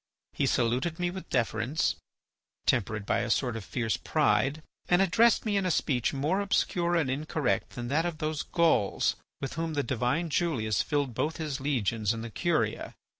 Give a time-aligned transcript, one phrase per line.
[0.33, 1.93] He saluted me with deference,
[2.65, 6.95] tempered by a sort of fierce pride, and addressed me in a speech more obscure
[6.95, 11.59] and incorrect than that of those Gauls with whom the divine Julius filled both his
[11.59, 12.95] legions and the Curia.